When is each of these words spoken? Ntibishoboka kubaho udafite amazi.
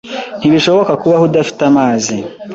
Ntibishoboka 0.39 0.91
kubaho 1.01 1.23
udafite 1.29 1.61
amazi. 1.71 2.15